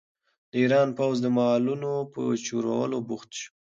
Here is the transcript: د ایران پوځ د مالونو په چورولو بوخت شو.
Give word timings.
د 0.51 0.53
ایران 0.61 0.89
پوځ 0.97 1.15
د 1.21 1.27
مالونو 1.37 1.91
په 2.13 2.21
چورولو 2.45 2.97
بوخت 3.07 3.29
شو. 3.39 3.49